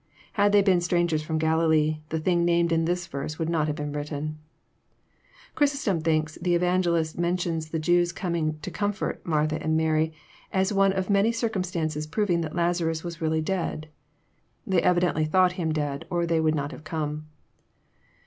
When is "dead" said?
13.41-13.89, 15.71-16.07